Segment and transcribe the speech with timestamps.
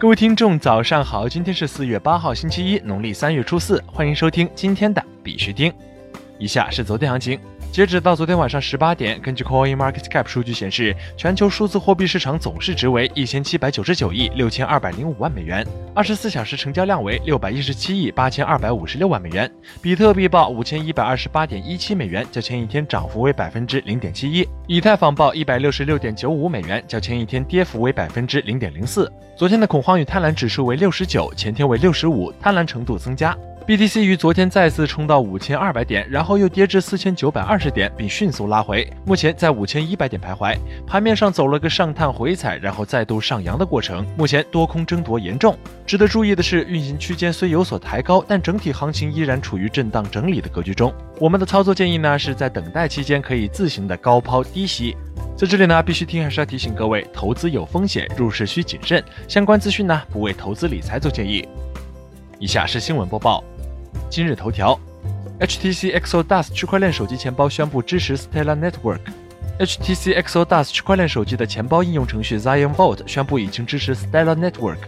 [0.00, 1.28] 各位听众，早上好！
[1.28, 3.82] 今天是四月八号，星期一，农历三月初四。
[3.84, 5.72] 欢迎收听今天的必须听。
[6.38, 7.38] 以下是昨天行情。
[7.70, 19.50] 截止到昨天晚上十八点，根据 Coin Market Cap 数据显示，全球数字货币市场总市值为一千七百九十九亿六千二百零五万美元，二十四小时成交量为六百一十七亿八千二百五十六万美元。
[19.82, 24.48] 比特币报五千一百二十八点一七美元，较前一天涨幅为百分之零点七一。
[24.66, 29.12] 以太坊报一百六十六点九五美元，较前一天跌幅为百分之零点零四。
[29.36, 33.36] 昨天的恐慌与贪婪指数为六十九，前天为六十五，贪婪程度增加。
[33.68, 40.56] BTC 于昨天再次冲到五千二百点，然后又跌至四千九百二十点，并迅速拉回，目前在五千一百点徘徊。
[40.86, 45.54] 盘面上走了个上探回踩，然后再度上扬的过程，目前多空争夺严重。
[45.86, 50.90] 值得注意的是，运行区间虽有所抬高，但整体行情依然处于震荡整理的格局中。
[51.20, 54.96] 我们的操作建议呢，是在等待期间可以自行的高抛低吸。
[55.36, 59.04] 在这里呢，必须听还是要提醒各位，投资有风险，入市需谨慎。
[59.28, 61.46] 相关资讯呢，不为投资理财做建议。
[62.40, 63.44] 以下是新闻播报。
[64.10, 64.78] 今日头条
[65.38, 69.00] ：HTC Exodus 区块链手机钱包宣布支持 Stellar Network。
[69.58, 74.78] HTC Exodus 区块链手机的钱包应用程序 Zion Vault 宣布已经支持 Stellar Network。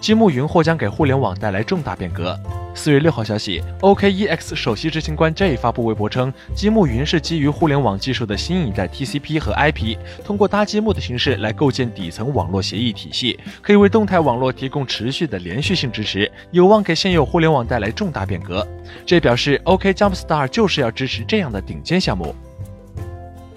[0.00, 2.38] 积木云或将给互联网带来重大变革。
[2.78, 18.64] 四月六号消息，OKEX 首席执行官 J 发布微博称，积木云是基于互联网技术的新一代 TCP 和 IP，通过搭积木的形式来构建底层网络协议体系，可以为动态网络提供持续的连续性支持，有望给现有互联网带来重大变革。
[19.04, 22.32] J 表示 OK Jumpstar 就是要支持这样的顶尖项目。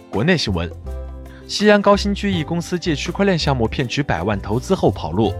[0.10, 0.68] 国内新闻，
[1.48, 5.32] 西安高新区一公司借区块链项目骗取百万投资后跑路。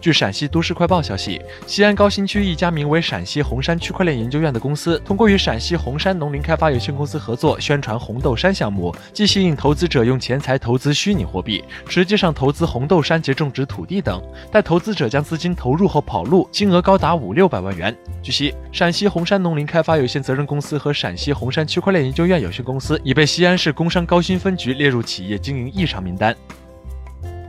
[0.00, 17.96] 据陕西都市快报消息，西安高新区一家名为陕西红山区块链研究院的公司，通过与陕西红山农林开发有限公司合作，宣传红豆杉项目，既吸引投资者用钱财投资虚拟货币，实际上投资红豆杉及种植土地等，待投资者将资金投入后跑路，金额高达五六百万元。
[18.22, 26.34] 据悉，陕西红山农林开发有限责任公司和陕西红山区块链研究院有限公司已被西安市工商高新分局列入企业经营异常名单。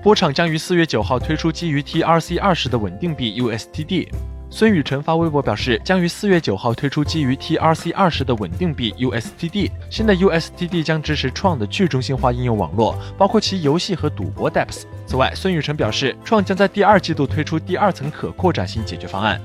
[0.01, 4.07] 波场将于四月九号推出基于 TRC 二十的稳定币 USTD。
[4.49, 9.69] 孙宇晨发微博表示，将于四月九号推出基于 TRC 二十的稳定币 USTD。
[9.89, 14.83] 新的 USTD 将支持创的去中心化应用网络，包括其游戏和赌博 Dapps。
[15.05, 19.39] 此外，孙宇晨表示，创将在第二季度推出第二层可扩展性解决方案。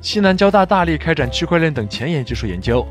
[0.00, 2.86] 西南交大大力开展区块链等前沿技术研究。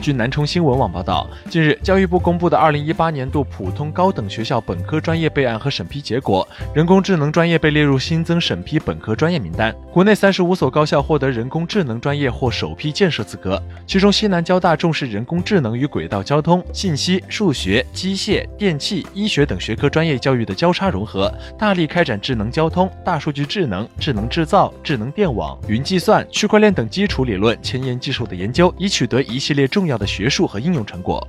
[0.00, 9.74] 据南充新闻网报道，近日教育部公布的2018年度普通高等学校本科专业备案和审批结果，人工智能专业被列入新增审批本科专业名单。
[9.92, 29.89] 国内35所高校获得人工智能专业或首批建设资格，其中西南交大重视人工智能与轨道交通、信息、数学、机械、电气、医学等学科专业教育的交叉融合，大力开展智能交通、大数据智能、智能制造、智能电网、云计算、区块链等基础理论前沿技术的研究，以取得一系列重要。
[29.90, 31.26] 要的学术和应用成果。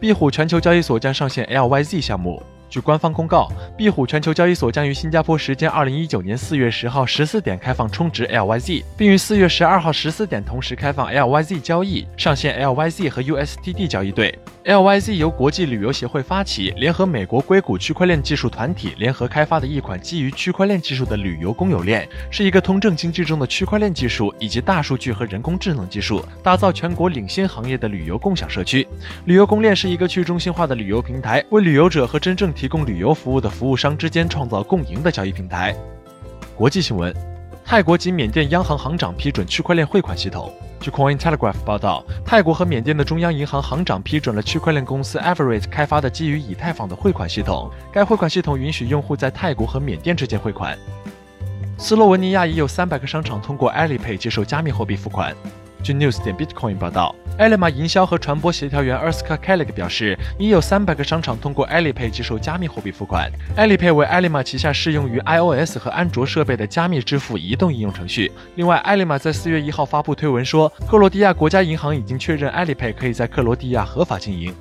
[0.00, 2.42] 壁虎全球交易所将上线 LYZ 项目。
[2.72, 14.38] 据官方公告，壁虎全球交易所将于新加坡时间二零一九年四月十号十四点开放充值 LYZ，并于四月十二号十四点同时开放 LYZ 交易，上线 LYZ 和 USTD 交易对。
[14.64, 28.86] LYZ 由国际旅游协会发起，联合美国硅谷区块链技术团体联合开发的一款基于区块链技术的旅游公有链，是一个通证经济中的区块链技术以及大数据和人工智能技术，打造全国领先行业的旅游共享社区。
[29.26, 35.74] 旅游公链是一个去中心化的旅游平台，为旅游者和真正提提供旅游服务的服务商之间创造共赢的交易平台。
[36.54, 37.12] 国际新闻：
[37.64, 40.48] 泰国及缅甸央行行长批准区块链汇款系统。
[40.78, 47.68] 据 Coin Telegraph 报道，泰国和缅甸的中央银行行长批准了区块链公司 Everett 开发的基于以太坊的汇款系统。
[47.92, 50.78] 该汇款系统允许用户在泰国和缅甸之间汇款。
[51.76, 55.34] 斯洛文尼亚已有三百个商场通过 Alipay 接受加密货币付款。
[55.82, 63.28] 据 News 点 Bitcoin 报道，Elima 营销和传播协调员 Erska Kalik 表示，已有三百个商场通过 Alipay 接受加密货币付款。
[63.56, 68.30] Alipay 为 Elima 旗下适用于 iOS 和安卓设备的加密支付移动应用程序。
[68.54, 74.54] 另外，Elima 在四月一号发布推文说，克罗地亚国家银行已经确认 Alipay 可以在克罗地亚合法经营。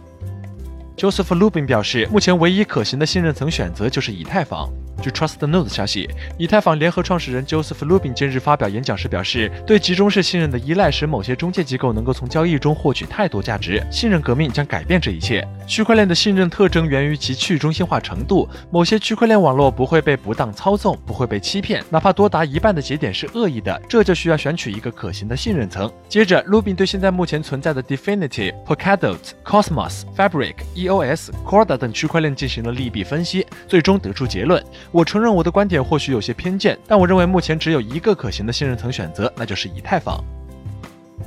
[0.97, 4.69] Joseph Lubin 表示，目前唯一可行的信任层选择就是以太坊。
[5.01, 6.07] 据 TrustNote 消息，
[6.37, 13.83] 以太坊联合创始人 Joseph Lubin 近日发表演讲时表示，对集中式信任的依赖使某些中介机构能够从交易中获取太多价值。
[13.89, 15.47] 信任革命将改变这一切。
[15.65, 25.91] 区块链的信任特征源于其去中心化程度，某些区块链网络不会被不当操纵，不会被欺骗，哪怕多达一半的节点是恶意的，这就需要选取一个可行的信任层。
[26.07, 34.63] 接着，Lubin 对现在目前存在的 Definity、Polkadot、Cosmos、Fabric、EOS、Corda 等区块链进行了利弊分析，最终得出结论。
[34.91, 40.23] 我承认我的观点或许有些偏见，但我认为目前只有一个可行的信任层选择，那就是以太坊。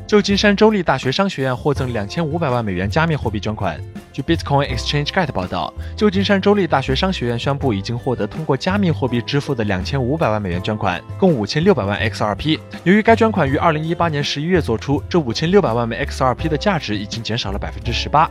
[0.07, 3.81] 旧金山州立大学商学院获赠两千五百万美元加密货币捐款。
[4.13, 12.59] 据 Bitcoin Exchange Gate 报道，旧金山州立大学商学院宣布已经获得通过加密货币支付的两千五百万美元捐款，共五千六百万 XRP。
[12.85, 18.31] 由于该捐款于二零一八年十一月做出，这五千六百万枚 XRP 的价值已经减少了百分之十八。